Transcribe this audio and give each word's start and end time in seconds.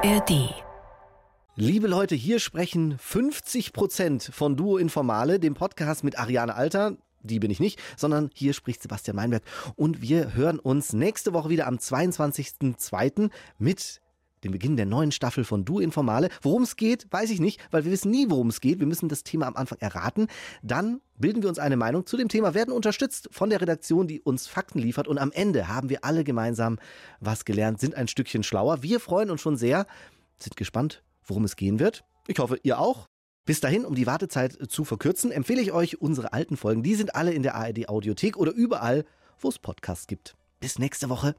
ARD. 0.00 0.54
Liebe 1.56 1.88
Leute, 1.88 2.14
hier 2.14 2.38
sprechen 2.38 2.96
50 2.98 3.72
Prozent 3.72 4.30
von 4.32 4.54
Duo 4.54 4.76
Informale, 4.76 5.40
dem 5.40 5.54
Podcast 5.54 6.04
mit 6.04 6.20
Ariane 6.20 6.54
Alter. 6.54 6.96
Die 7.22 7.40
bin 7.40 7.50
ich 7.50 7.58
nicht, 7.58 7.80
sondern 7.96 8.30
hier 8.32 8.52
spricht 8.52 8.80
Sebastian 8.80 9.16
Meinberg. 9.16 9.42
Und 9.74 10.00
wir 10.00 10.36
hören 10.36 10.60
uns 10.60 10.92
nächste 10.92 11.32
Woche 11.32 11.48
wieder 11.48 11.66
am 11.66 11.78
22.02. 11.78 13.30
mit 13.58 14.00
dem 14.44 14.52
Beginn 14.52 14.76
der 14.76 14.86
neuen 14.86 15.12
Staffel 15.12 15.44
von 15.44 15.64
Du 15.64 15.78
Informale. 15.78 16.28
Worum 16.42 16.62
es 16.62 16.76
geht, 16.76 17.06
weiß 17.10 17.30
ich 17.30 17.40
nicht, 17.40 17.60
weil 17.70 17.84
wir 17.84 17.92
wissen 17.92 18.10
nie, 18.10 18.30
worum 18.30 18.48
es 18.48 18.60
geht. 18.60 18.80
Wir 18.80 18.86
müssen 18.86 19.08
das 19.08 19.24
Thema 19.24 19.46
am 19.46 19.56
Anfang 19.56 19.78
erraten. 19.78 20.28
Dann 20.62 21.00
bilden 21.16 21.42
wir 21.42 21.48
uns 21.48 21.58
eine 21.58 21.76
Meinung 21.76 22.06
zu 22.06 22.16
dem 22.16 22.28
Thema, 22.28 22.54
werden 22.54 22.72
unterstützt 22.72 23.28
von 23.32 23.50
der 23.50 23.60
Redaktion, 23.60 24.06
die 24.06 24.20
uns 24.20 24.46
Fakten 24.46 24.78
liefert. 24.78 25.08
Und 25.08 25.18
am 25.18 25.32
Ende 25.32 25.68
haben 25.68 25.88
wir 25.88 26.04
alle 26.04 26.24
gemeinsam 26.24 26.78
was 27.20 27.44
gelernt, 27.44 27.80
sind 27.80 27.94
ein 27.94 28.08
Stückchen 28.08 28.42
schlauer. 28.42 28.82
Wir 28.82 29.00
freuen 29.00 29.30
uns 29.30 29.40
schon 29.40 29.56
sehr, 29.56 29.86
sind 30.38 30.56
gespannt, 30.56 31.02
worum 31.24 31.44
es 31.44 31.56
gehen 31.56 31.78
wird. 31.78 32.04
Ich 32.26 32.38
hoffe, 32.38 32.58
ihr 32.62 32.78
auch. 32.78 33.08
Bis 33.44 33.60
dahin, 33.60 33.86
um 33.86 33.94
die 33.94 34.06
Wartezeit 34.06 34.58
zu 34.70 34.84
verkürzen, 34.84 35.32
empfehle 35.32 35.62
ich 35.62 35.72
euch 35.72 36.02
unsere 36.02 36.34
alten 36.34 36.58
Folgen. 36.58 36.82
Die 36.82 36.94
sind 36.94 37.14
alle 37.14 37.32
in 37.32 37.42
der 37.42 37.54
ARD 37.54 37.88
Audiothek 37.88 38.36
oder 38.36 38.52
überall, 38.52 39.06
wo 39.38 39.48
es 39.48 39.58
Podcasts 39.58 40.06
gibt. 40.06 40.36
Bis 40.60 40.78
nächste 40.78 41.08
Woche. 41.08 41.34